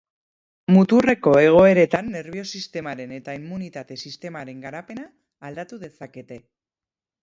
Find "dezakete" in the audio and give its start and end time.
5.89-6.45